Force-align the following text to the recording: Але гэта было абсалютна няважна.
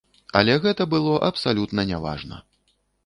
Але 0.39 0.53
гэта 0.63 0.87
было 0.95 1.13
абсалютна 1.29 1.81
няважна. 1.91 2.43